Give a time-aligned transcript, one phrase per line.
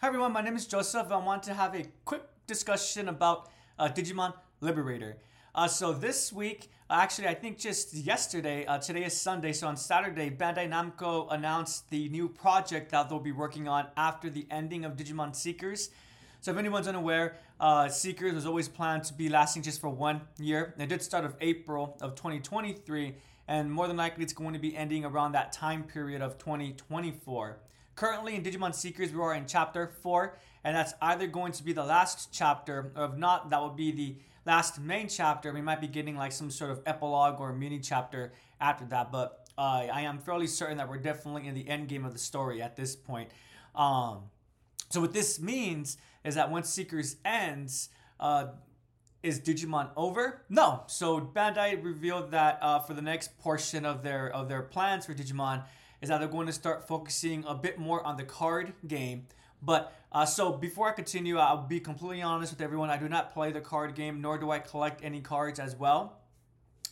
[0.00, 1.08] Hi everyone, my name is Joseph.
[1.10, 3.50] I want to have a quick discussion about
[3.80, 5.16] uh, Digimon Liberator.
[5.52, 9.76] Uh, so this week, actually, I think just yesterday, uh, today is Sunday, so on
[9.76, 14.84] Saturday, Bandai Namco announced the new project that they'll be working on after the ending
[14.84, 15.90] of Digimon Seekers.
[16.42, 20.20] So if anyone's unaware, uh, Seekers was always planned to be lasting just for one
[20.38, 20.76] year.
[20.78, 23.16] It did start of April of 2023,
[23.48, 27.58] and more than likely it's going to be ending around that time period of 2024.
[27.98, 31.72] Currently in Digimon Seekers, we are in chapter 4, and that's either going to be
[31.72, 34.14] the last chapter, or if not, that will be the
[34.46, 35.52] last main chapter.
[35.52, 39.48] We might be getting like some sort of epilogue or mini chapter after that, but
[39.58, 42.62] uh, I am fairly certain that we're definitely in the end game of the story
[42.62, 43.30] at this point.
[43.74, 44.26] Um,
[44.90, 47.88] so what this means is that once Seekers ends,
[48.20, 48.46] uh,
[49.24, 50.42] is Digimon over?
[50.48, 50.84] No.
[50.86, 55.14] So Bandai revealed that uh, for the next portion of their of their plans for
[55.14, 55.64] Digimon,
[56.00, 59.26] is that they're going to start focusing a bit more on the card game.
[59.62, 62.90] But uh, so before I continue, I'll be completely honest with everyone.
[62.90, 66.18] I do not play the card game, nor do I collect any cards as well.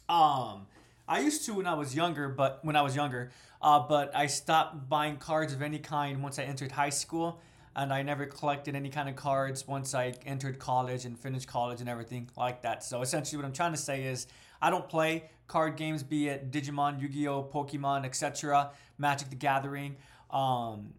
[0.08, 0.66] Um,
[1.08, 3.30] I used to when I was younger, but when I was younger,
[3.62, 7.40] uh, but I stopped buying cards of any kind once I entered high school,
[7.76, 11.80] and I never collected any kind of cards once I entered college and finished college
[11.80, 12.82] and everything like that.
[12.82, 14.26] So essentially, what I'm trying to say is
[14.62, 19.96] I don't play card games, be it Digimon, Yu-Gi-Oh, Pokemon, etc., Magic the Gathering.
[20.30, 20.94] Um,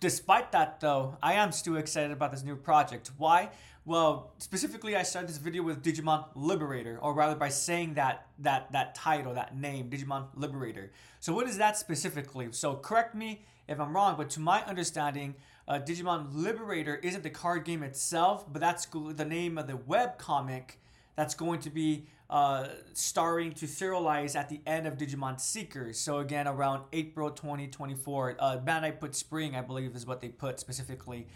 [0.00, 3.10] despite that, though, I am still excited about this new project.
[3.16, 3.48] Why?
[3.86, 8.70] Well, specifically, I started this video with Digimon Liberator, or rather by saying that that
[8.72, 10.92] that title, that name, Digimon Liberator.
[11.20, 12.48] So, what is that specifically?
[12.52, 15.34] So, correct me if I'm wrong, but to my understanding,
[15.68, 20.18] uh, Digimon Liberator isn't the card game itself, but that's the name of the web
[20.18, 20.80] comic
[21.16, 25.98] that's going to be uh, starting to serialize at the end of Digimon Seekers.
[25.98, 28.36] So again, around April 2024.
[28.38, 31.26] Uh, Bandai put spring, I believe, is what they put specifically.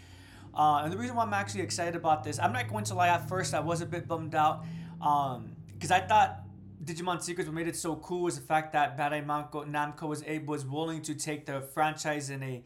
[0.55, 3.09] Uh, and the reason why I'm actually excited about this, I'm not going to lie.
[3.09, 4.65] At first, I was a bit bummed out
[4.97, 6.39] because um, I thought
[6.83, 10.23] Digimon Seekers what made it so cool was the fact that Bandai Namco, Namco was
[10.23, 12.63] able was willing to take the franchise in a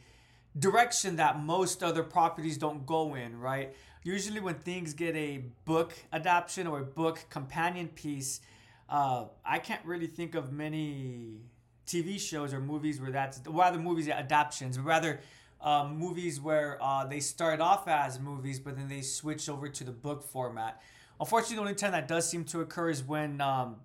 [0.58, 3.74] direction that most other properties don't go in, right?
[4.04, 8.42] usually when things get a book adaptation or a book companion piece,
[8.90, 11.42] uh, I can't really think of many
[11.86, 15.20] TV shows or movies where that's rather movies adaptations, but rather
[15.62, 19.84] uh, movies where uh, they start off as movies, but then they switch over to
[19.84, 20.82] the book format.
[21.20, 23.76] Unfortunately, the only time that does seem to occur is when um,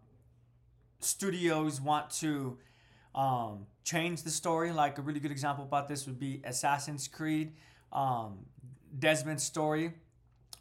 [1.00, 2.56] studios want to
[3.16, 4.71] um, change the story.
[4.71, 7.54] Like a really good example about this would be Assassin's Creed,
[7.93, 8.47] um,
[8.97, 9.93] Desmond's story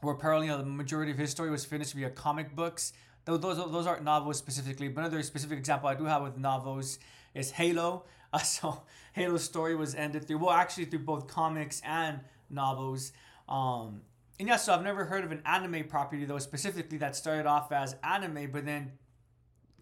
[0.06, 2.94] where apparently the majority of his story was finished via comic books.
[3.26, 7.00] Those, those, those aren't novels specifically, but another specific example I do have with novels
[7.34, 8.06] is Halo.
[8.32, 8.84] Uh, so
[9.14, 13.12] Halo's story was ended through, well, actually through both comics and novels.
[13.50, 14.02] Um,
[14.40, 17.72] and yeah, so I've never heard of an anime property though specifically that started off
[17.72, 18.92] as anime, but then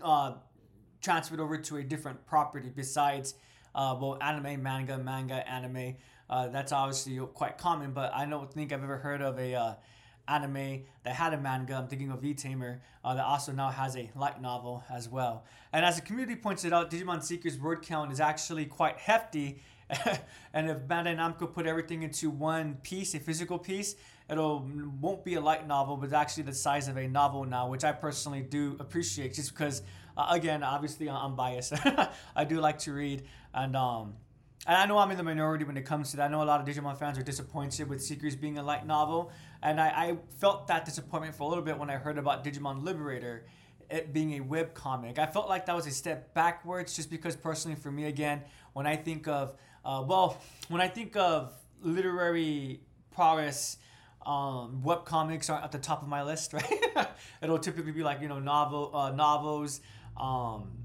[0.01, 0.33] uh,
[1.03, 3.35] transferred over to a different property besides
[3.75, 5.95] uh, well, anime, manga, manga, anime.
[6.29, 9.73] Uh, that's obviously quite common, but I don't think I've ever heard of a uh,
[10.27, 11.75] anime that had a manga.
[11.75, 15.43] I'm thinking of V Tamer uh, that also now has a light novel as well.
[15.71, 19.61] And as the community points it out, Digimon Seeker's word count is actually quite hefty.
[20.53, 23.95] and if Bandai Namco put everything into one piece, a physical piece,
[24.29, 24.67] it'll
[25.01, 27.91] won't be a light novel, but actually the size of a novel now, which I
[27.91, 29.81] personally do appreciate, just because,
[30.17, 31.73] uh, again, obviously I'm biased.
[32.35, 34.15] I do like to read, and um,
[34.65, 36.25] and I know I'm in the minority when it comes to that.
[36.25, 39.31] I know a lot of Digimon fans are disappointed with Seekers being a light novel,
[39.61, 42.83] and I, I felt that disappointment for a little bit when I heard about Digimon
[42.83, 43.45] Liberator,
[43.89, 45.19] it being a web comic.
[45.19, 48.41] I felt like that was a step backwards, just because personally, for me, again,
[48.73, 50.37] when I think of, uh, well,
[50.69, 52.81] when I think of literary
[53.11, 53.77] prowess,
[54.25, 56.53] um, web comics aren't at the top of my list,
[56.95, 57.09] right?
[57.41, 59.81] It'll typically be like you know novel uh, novels.
[60.17, 60.83] Um,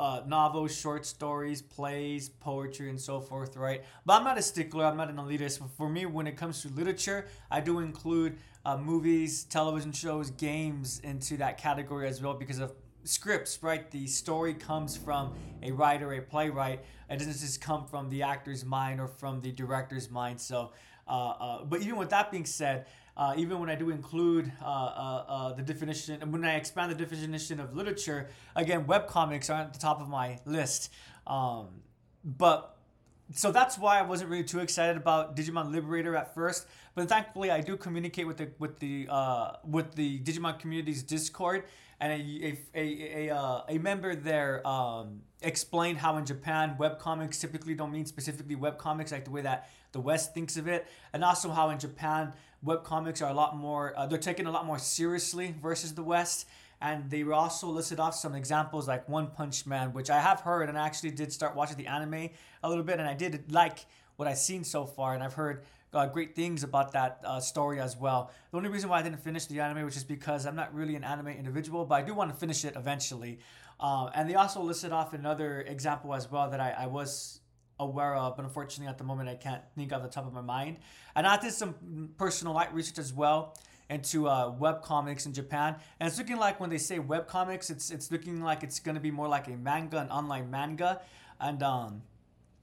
[0.00, 3.84] uh, novels, short stories, plays, poetry, and so forth, right?
[4.06, 5.60] But I'm not a stickler, I'm not an elitist.
[5.76, 11.00] For me, when it comes to literature, I do include uh, movies, television shows, games
[11.04, 12.72] into that category as well because of
[13.04, 13.90] scripts, right?
[13.90, 16.80] The story comes from a writer, a playwright.
[17.10, 20.40] It doesn't just come from the actor's mind or from the director's mind.
[20.40, 20.72] So,
[21.06, 22.86] uh, uh, but even with that being said,
[23.20, 26.94] uh, even when I do include uh, uh, uh, the definition, when I expand the
[26.94, 30.90] definition of literature, again, webcomics aren't at the top of my list.
[31.26, 31.82] Um,
[32.24, 32.78] but
[33.34, 36.66] so that's why I wasn't really too excited about Digimon Liberator at first.
[36.94, 41.64] But thankfully, I do communicate with the with the uh, with the Digimon community's Discord,
[42.00, 47.40] and a a a, a, uh, a member there um, explained how in Japan webcomics
[47.40, 51.22] typically don't mean specifically webcomics like the way that the West thinks of it, and
[51.22, 52.32] also how in Japan
[52.64, 56.46] webcomics are a lot more uh, they're taken a lot more seriously versus the West.
[56.82, 60.70] And they also listed off some examples like One Punch Man, which I have heard
[60.70, 62.30] and I actually did start watching the anime
[62.62, 63.84] a little bit, and I did like
[64.16, 65.62] what I've seen so far, and I've heard
[65.92, 68.30] uh, great things about that uh, story as well.
[68.50, 70.96] The only reason why I didn't finish the anime was just because I'm not really
[70.96, 73.40] an anime individual, but I do want to finish it eventually.
[73.78, 77.40] Uh, and they also listed off another example as well that I, I was
[77.78, 80.42] aware of, but unfortunately at the moment I can't think off the top of my
[80.42, 80.78] mind.
[81.16, 83.56] And I did some personal light research as well
[83.88, 87.70] into uh, web comics in Japan, and it's looking like when they say web comics,
[87.70, 91.00] it's it's looking like it's gonna be more like a manga, an online manga,
[91.40, 92.02] and um,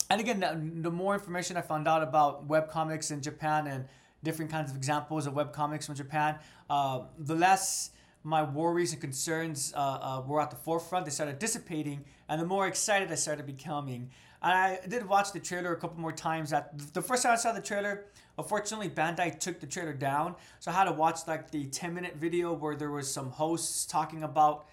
[0.09, 3.86] and again, the, more information I found out about web comics in Japan and
[4.24, 6.38] different kinds of examples of web comics from Japan,
[6.69, 7.92] uh, the less
[8.24, 11.06] my worries and concerns uh, uh, were at the forefront.
[11.06, 14.09] They started dissipating, and the more excited I started becoming.
[14.42, 16.54] And I did watch the trailer a couple more times.
[16.54, 18.06] At the first time I saw the trailer,
[18.38, 22.15] unfortunately Bandai took the trailer down, so I had to watch like the 10 minute
[22.18, 24.68] video where there was some hosts talking about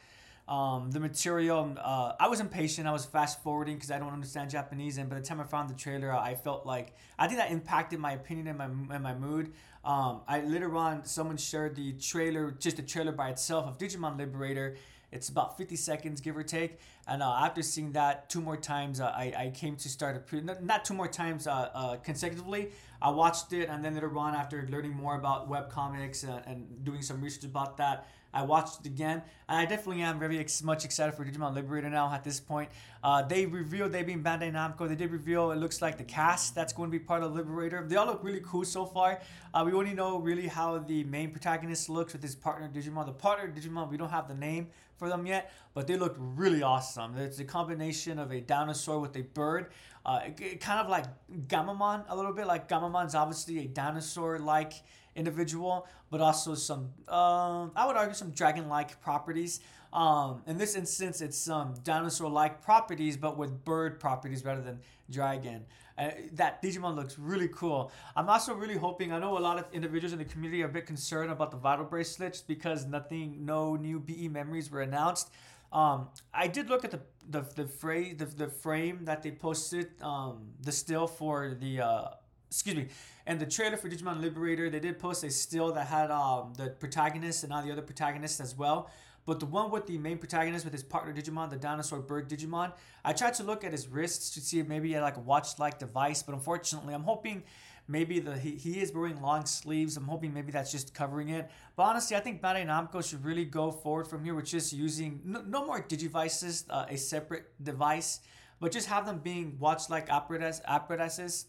[0.46, 1.74] um, the material.
[1.80, 2.86] Uh, I was impatient.
[2.86, 5.70] I was fast forwarding because I don't understand Japanese, and by the time I found
[5.70, 9.14] the trailer, I felt like I think that impacted my opinion and my and my
[9.14, 9.52] mood.
[9.84, 14.18] Um, I later on someone shared the trailer, just the trailer by itself of Digimon
[14.18, 14.76] Liberator.
[15.12, 16.80] It's about 50 seconds, give or take.
[17.06, 20.18] And uh, after seeing that two more times, uh, I, I came to start a
[20.18, 22.70] pre- not two more times uh, uh, consecutively.
[23.00, 26.84] I watched it, and then later on, after learning more about web comics and, and
[26.84, 30.62] doing some research about that, I watched it again, and I definitely am very ex-
[30.62, 32.68] much excited for Digimon Liberator now at this point.
[33.02, 36.54] Uh, they revealed, they being Bandai Namco, they did reveal it looks like the cast
[36.54, 37.84] that's going to be part of Liberator.
[37.86, 39.20] They all look really cool so far.
[39.52, 43.06] Uh, we only know really how the main protagonist looks with his partner Digimon.
[43.06, 46.62] The partner Digimon, we don't have the name for them yet, but they look really
[46.62, 47.16] awesome.
[47.16, 49.70] It's a combination of a dinosaur with a bird.
[50.06, 51.06] Uh, it, it kind of like
[51.48, 52.46] Gamamon a little bit.
[52.46, 54.74] Like Gamamon's obviously a dinosaur like
[55.16, 59.60] individual, but also some, uh, I would argue, some dragon like properties.
[59.92, 64.80] Um, in this instance, it's some dinosaur like properties, but with bird properties rather than
[65.08, 65.64] dragon.
[65.96, 67.92] Uh, that Digimon looks really cool.
[68.16, 69.12] I'm also really hoping.
[69.12, 71.56] I know a lot of individuals in the community are a bit concerned about the
[71.56, 75.30] vital bracelets because nothing, no new BE memories were announced.
[75.72, 79.90] Um, I did look at the the the frame the, the frame that they posted
[80.02, 82.08] um, the still for the uh,
[82.54, 82.86] excuse me
[83.26, 86.68] and the trailer for Digimon Liberator they did post a still that had um, the
[86.68, 88.90] protagonist and all the other protagonists as well.
[89.26, 92.72] But the one with the main protagonist with his partner Digimon, the dinosaur bird Digimon,
[93.04, 95.20] I tried to look at his wrists to see if maybe he had like a
[95.20, 97.42] watch-like device, but unfortunately, I'm hoping
[97.88, 99.96] maybe the he, he is wearing long sleeves.
[99.96, 101.50] I'm hoping maybe that's just covering it.
[101.74, 105.22] But honestly, I think Bandai Namco should really go forward from here with just using
[105.24, 108.20] no, no more Digivices, uh, a separate device,
[108.60, 111.46] but just have them being watch-like apparatus, apparatuses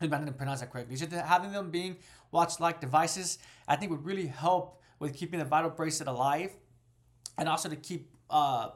[0.00, 0.96] if I didn't pronounce that correctly.
[0.96, 1.96] Just having them being
[2.32, 3.38] watch-like devices,
[3.68, 6.52] I think would really help with keeping the vital bracelet alive,
[7.38, 8.70] and also to keep uh,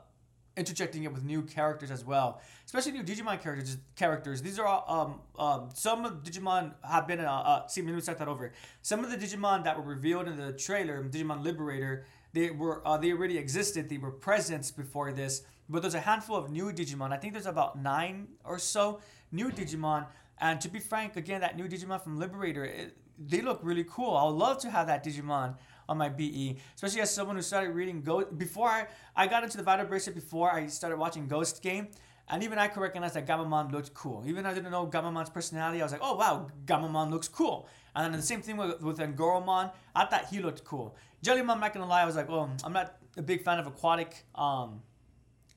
[0.57, 3.79] interjecting it with new characters as well, especially new Digimon characters.
[3.97, 4.43] Characters.
[4.43, 7.21] These are all, um, um, some of Digimon have been.
[7.21, 8.53] Uh, uh, see, let me start that over.
[8.83, 12.97] Some of the Digimon that were revealed in the trailer, Digimon Liberator, they were uh,
[12.97, 13.89] they already existed.
[13.89, 17.13] They were presents before this, but there's a handful of new Digimon.
[17.13, 19.01] I think there's about nine or so
[19.31, 20.07] new Digimon
[20.41, 24.17] and to be frank, again, that new Digimon from Liberator, it, they look really cool.
[24.17, 25.57] I would love to have that Digimon
[25.89, 28.39] on my BE, especially as someone who started reading Ghost.
[28.39, 28.87] Before I,
[29.17, 31.89] I got into the Vital Bracelet, before I started watching Ghost Game,
[32.31, 34.23] and even I could recognize that Gamamon looked cool.
[34.27, 37.69] Even I didn't know Gamamon's personality, I was like, oh wow, Gamamon looks cool.
[37.97, 40.95] And then the same thing with, with Angoramon, I thought he looked cool.
[41.25, 43.67] Jellymon, I'm not gonna lie, I was like, oh, I'm not a big fan of
[43.67, 44.83] aquatic um,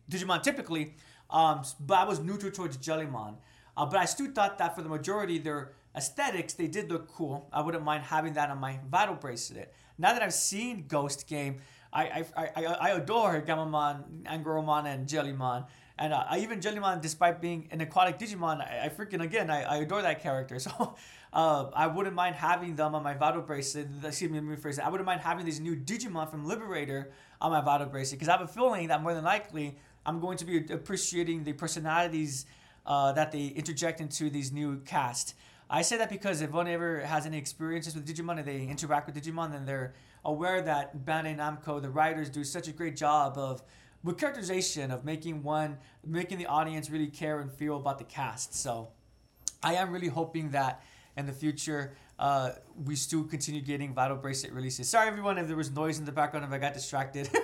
[0.10, 0.96] Digimon typically,
[1.29, 3.36] um, but I was neutral towards Jellymon.
[3.75, 7.48] Uh, but I still thought that for the majority, their aesthetics, they did look cool.
[7.51, 9.74] I wouldn't mind having that on my Vital bracelet.
[9.98, 11.58] Now that I've seen Ghost Game,
[11.94, 15.66] I I, I, I adore Gamamon, Angoramon, and Jellymon.
[16.01, 19.62] And uh, I even Jellymon, despite being an aquatic Digimon, I, I freaking, again, I,
[19.62, 20.58] I adore that character.
[20.72, 20.96] So
[21.34, 23.88] uh, I wouldn't mind having them on my Vital bracelet.
[24.04, 24.86] Excuse me, let me rephrase it.
[24.86, 28.38] I wouldn't mind having these new Digimon from Liberator on my Vital bracelet because I
[28.38, 32.48] have a feeling that more than likely I'm going to be appreciating the personalities
[32.85, 35.35] uh, that they interject into these new cast.
[35.69, 39.07] I say that because if one ever has any experiences with Digimon and they interact
[39.07, 39.93] with Digimon, then they're
[40.25, 43.63] aware that Bandai Namco, the writers, do such a great job of
[44.03, 48.55] with characterization of making one making the audience really care and feel about the cast.
[48.55, 48.89] So
[49.63, 50.83] I am really hoping that
[51.15, 52.51] in the future uh,
[52.85, 54.89] we still continue getting Vital Bracelet releases.
[54.89, 57.29] Sorry everyone if there was noise in the background if I got distracted.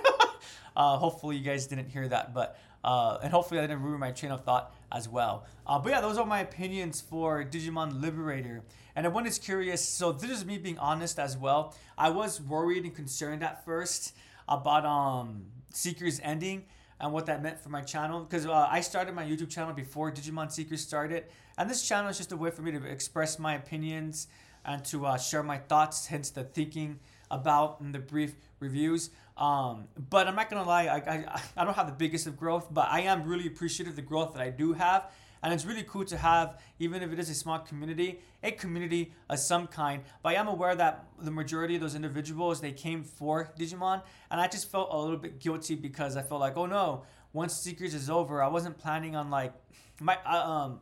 [0.76, 4.12] Uh, hopefully you guys didn't hear that, but uh, and hopefully I didn't ruin my
[4.12, 5.46] train of thought as well.
[5.66, 8.62] Uh, but yeah, those are my opinions for Digimon Liberator.
[8.96, 11.74] And if one is curious, so this is me being honest as well.
[11.96, 14.14] I was worried and concerned at first
[14.48, 16.64] about um Seekers ending
[17.00, 20.10] and what that meant for my channel because uh, I started my YouTube channel before
[20.10, 21.24] Digimon Seekers started,
[21.56, 24.28] and this channel is just a way for me to express my opinions
[24.64, 26.98] and to uh, share my thoughts, hence the thinking
[27.30, 29.10] about in the brief reviews.
[29.38, 32.66] Um, but I'm not gonna lie, I, I, I don't have the biggest of growth,
[32.72, 35.10] but I am really appreciative of the growth that I do have.
[35.42, 39.12] And it's really cool to have, even if it is a small community, a community
[39.30, 40.02] of some kind.
[40.22, 44.02] But I am aware that the majority of those individuals, they came for Digimon.
[44.32, 47.54] And I just felt a little bit guilty because I felt like, oh no, once
[47.54, 49.52] Seekers is over, I wasn't planning on like,
[50.00, 50.80] my, um,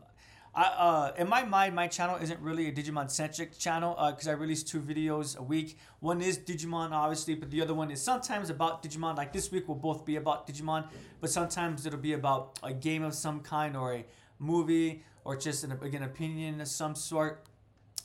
[0.57, 4.31] I, uh, in my mind, my channel isn't really a Digimon centric channel because uh,
[4.31, 5.77] I release two videos a week.
[6.01, 9.19] One is Digimon, obviously, but the other one is sometimes about Digimon.
[9.19, 10.89] Like this week will both be about Digimon,
[11.21, 14.07] but sometimes it'll be about a game of some kind or a
[14.39, 17.45] movie or just an, again opinion of some sort.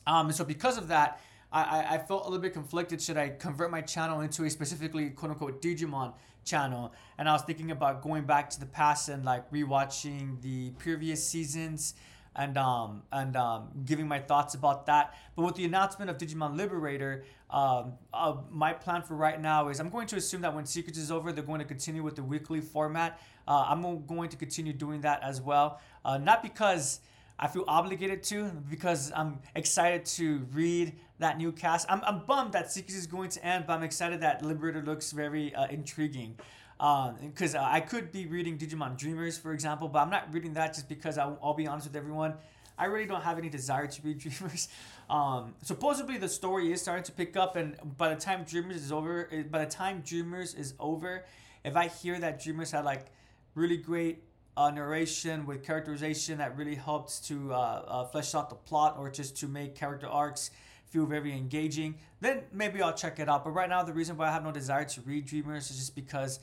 [0.05, 1.21] Um, and so because of that,
[1.53, 3.01] I, I felt a little bit conflicted.
[3.01, 6.93] Should I convert my channel into a specifically quote unquote Digimon channel?
[7.17, 11.25] And I was thinking about going back to the past and like rewatching the previous
[11.25, 11.93] seasons
[12.35, 15.15] and um and um giving my thoughts about that.
[15.35, 19.79] But with the announcement of Digimon Liberator, um, uh, my plan for right now is
[19.79, 22.23] I'm going to assume that when Seekers is over, they're going to continue with the
[22.23, 23.19] weekly format.
[23.47, 27.01] Uh, I'm going to continue doing that as well, uh, not because.
[27.43, 31.87] I feel obligated to because I'm excited to read that new cast.
[31.89, 35.11] I'm, I'm bummed that Seekers is going to end, but I'm excited that Liberator looks
[35.11, 36.37] very uh, intriguing
[36.81, 40.73] because um, I could be reading Digimon Dreamers, for example, but I'm not reading that
[40.73, 42.33] just because I, will be honest with everyone.
[42.75, 44.67] I really don't have any desire to read Dreamers.
[45.07, 48.91] Um, supposedly the story is starting to pick up, and by the time Dreamers is
[48.91, 51.23] over, eh, by the time Dreamers is over,
[51.63, 53.05] if I hear that Dreamers had like
[53.53, 54.23] really great
[54.57, 59.11] uh, narration with characterization that really helps to uh, uh, flesh out the plot or
[59.11, 60.49] just to make character arcs
[60.89, 63.43] feel very engaging, then maybe I'll check it out.
[63.43, 65.95] But right now, the reason why I have no desire to read Dreamers is just
[65.95, 66.39] because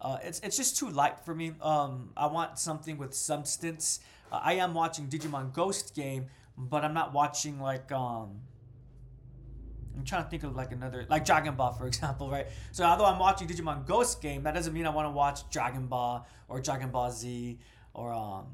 [0.00, 1.52] uh, it's it's just too light for me.
[1.60, 4.00] Um, I want something with substance.
[4.30, 6.26] Uh, I am watching Digimon Ghost Game,
[6.56, 8.40] but I'm not watching like um.
[9.96, 12.46] I'm trying to think of like another like Dragon Ball for example, right?
[12.72, 15.86] So although I'm watching Digimon Ghost Game, that doesn't mean I want to watch Dragon
[15.86, 17.58] Ball or Dragon Ball Z
[17.94, 18.46] or um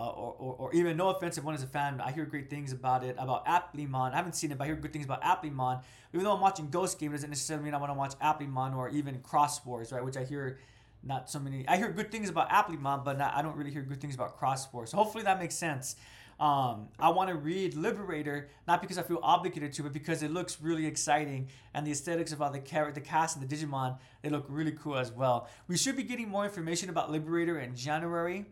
[0.00, 2.72] uh, or, or, even no offense if one is a fan, I hear great things
[2.72, 4.12] about it, about Applimon.
[4.12, 5.82] I haven't seen it, but I hear good things about Applimon.
[6.14, 8.88] Even though I'm watching Ghost Game, doesn't necessarily mean I want to watch Applimon or
[8.88, 10.02] even Cross Wars, right?
[10.02, 10.58] Which I hear
[11.02, 11.68] not so many.
[11.68, 14.38] I hear good things about Applimon, but not, I don't really hear good things about
[14.38, 14.90] Cross Wars.
[14.90, 15.96] So hopefully that makes sense.
[16.38, 20.30] Um, I want to read Liberator not because I feel obligated to, but because it
[20.30, 23.98] looks really exciting and the aesthetics of all the character, the cast, and the Digimon
[24.22, 25.46] they look really cool as well.
[25.68, 28.46] We should be getting more information about Liberator in January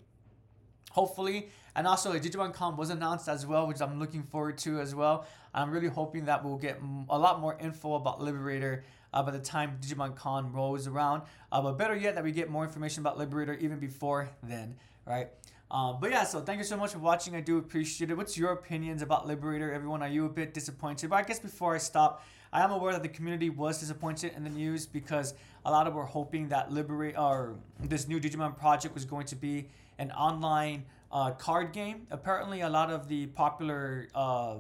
[0.91, 1.49] hopefully.
[1.77, 4.95] And also, a Digimon Con was announced as well, which I'm looking forward to as
[4.95, 5.27] well.
[5.55, 9.39] I'm really hoping that we'll get a lot more info about Liberator uh, by the
[9.39, 11.23] time Digimon Con rolls around.
[11.53, 14.75] Uh, but better yet, that we get more information about Liberator even before then,
[15.07, 15.29] right?
[15.71, 17.37] Um, but yeah, so thank you so much for watching.
[17.37, 18.17] I do appreciate it.
[18.17, 19.73] What's your opinions about Liberator?
[19.73, 21.11] Everyone, are you a bit disappointed?
[21.11, 24.45] But I guess before I stop, I am aware that the community was disappointed in
[24.45, 25.35] the news because
[25.67, 29.69] a lot of were hoping that Liberator this new Digimon project was going to be
[29.99, 32.07] an online uh, card game.
[32.11, 34.57] Apparently, a lot of the popular uh,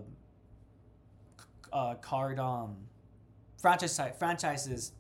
[1.73, 2.77] uh, card um,
[3.61, 4.93] franchise franchises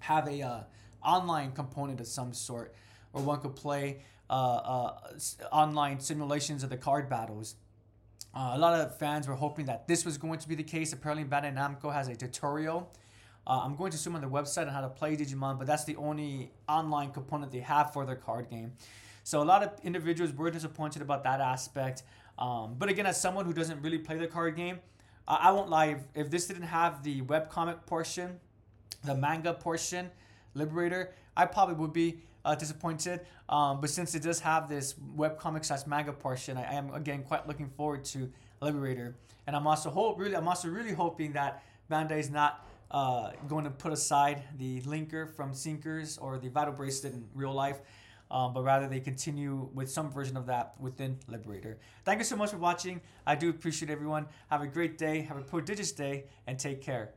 [0.00, 0.60] have a uh,
[1.04, 2.74] online component of some sort,
[3.12, 4.94] where one could play uh, uh,
[5.50, 7.56] online simulations of the card battles.
[8.34, 10.92] Uh, a lot of fans were hoping that this was going to be the case.
[10.92, 12.90] Apparently, Bandai Namco has a tutorial.
[13.46, 15.84] Uh, I'm going to assume on their website on how to play Digimon, but that's
[15.84, 18.72] the only online component they have for their card game.
[19.24, 22.02] So a lot of individuals were disappointed about that aspect.
[22.38, 24.80] Um, but again, as someone who doesn't really play the card game,
[25.28, 25.86] I won't lie.
[25.86, 28.40] If, if this didn't have the webcomic portion,
[29.04, 30.10] the manga portion,
[30.54, 33.20] Liberator, I probably would be uh, disappointed.
[33.48, 37.22] Um, but since it does have this webcomic slash manga portion, I, I, am again
[37.22, 39.14] quite looking forward to Liberator.
[39.46, 43.64] And I'm also hope really I'm also really hoping that Bandai is not uh, going
[43.64, 47.80] to put aside the linker from Seekers or the Vital Bracelet in real life
[48.32, 51.78] um, but rather they continue with some version of that within Liberator.
[52.04, 53.00] Thank you so much for watching.
[53.26, 54.26] I do appreciate everyone.
[54.50, 57.12] Have a great day, have a prodigious day, and take care.